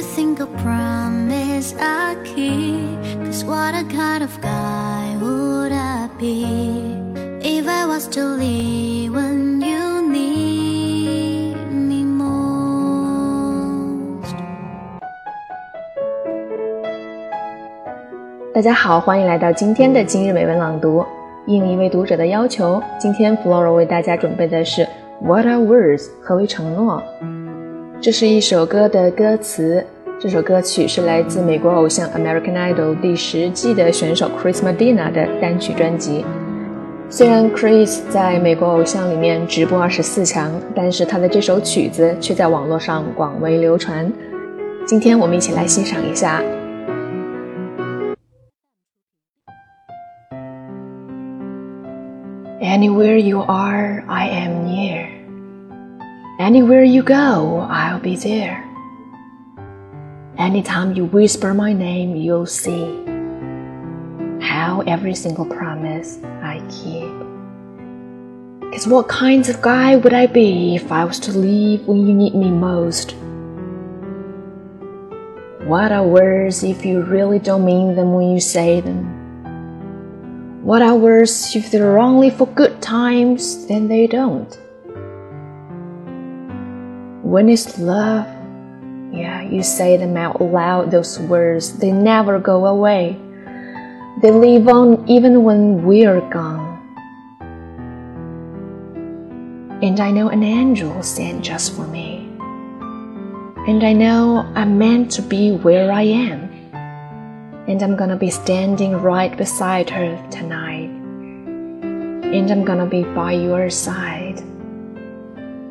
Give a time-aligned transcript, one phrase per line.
[0.00, 3.24] how everything I promise I keep.
[3.24, 6.44] Cause what a kind of guy would I be
[7.42, 12.30] if I was to leave when you need me most?
[18.54, 21.04] 大家好，欢迎来到今天的今日美文朗读。
[21.46, 24.86] 应一位读者的要求，今天 Flora 为大家准备的是
[25.20, 26.06] What are words？
[26.22, 27.02] 何为承诺？
[28.02, 29.84] 这是一首歌的歌词。
[30.18, 36.24] 这首歌曲是来自美国偶像 American Idol 第十季的选手 Chris Medina 的单曲专辑。
[37.10, 44.10] 虽然 Chris 在美国偶像里面直播二十四强，但是他的这首曲子却在网络上广为流传。
[44.86, 46.42] 今天我们一起来欣赏一下。
[52.62, 55.09] Anywhere you are, I am near.
[56.40, 58.64] Anywhere you go, I'll be there.
[60.38, 62.96] Anytime you whisper my name, you'll see
[64.40, 67.12] how every single promise I keep.
[68.72, 72.14] Cause what kind of guy would I be if I was to leave when you
[72.14, 73.14] need me most?
[75.68, 79.04] What are words if you really don't mean them when you say them?
[80.64, 84.58] What are words if they're only for good times, then they don't?
[87.30, 88.26] When it's love,
[89.12, 93.16] yeah, you say them out loud, those words, they never go away.
[94.20, 96.82] They live on even when we're gone.
[99.80, 102.26] And I know an angel sent just for me.
[103.68, 106.50] And I know I'm meant to be where I am.
[107.68, 110.90] And I'm gonna be standing right beside her tonight.
[112.34, 114.42] And I'm gonna be by your side.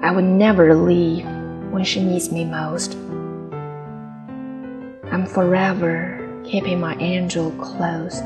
[0.00, 1.26] I would never leave
[1.70, 2.94] when she needs me most.
[5.10, 8.20] I'm forever keeping my angel close.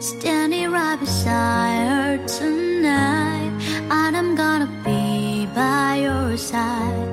[0.00, 3.50] standing right beside her tonight,
[3.90, 7.11] and I'm gonna be by your side.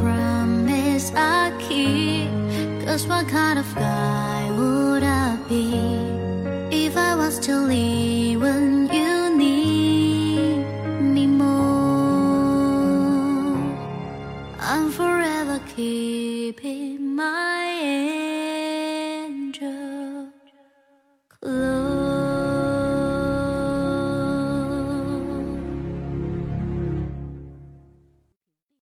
[0.00, 2.30] Promise I keep.
[2.84, 5.74] Cause what kind of guy would I be
[6.70, 8.81] if I was to leave when